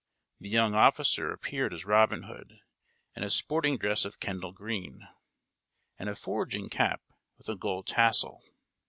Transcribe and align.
The 0.39 0.49
young 0.49 0.73
officer 0.73 1.29
appeared 1.31 1.75
as 1.75 1.85
Robin 1.85 2.23
Hood, 2.23 2.59
in 3.15 3.21
a 3.21 3.29
sporting 3.29 3.77
dress 3.77 4.03
of 4.03 4.19
Kendal 4.19 4.51
green, 4.51 5.07
and 5.99 6.09
a 6.09 6.15
foraging 6.15 6.69
cap, 6.69 7.03
with 7.37 7.47
a 7.47 7.55
gold 7.55 7.85
tassel. 7.85 8.41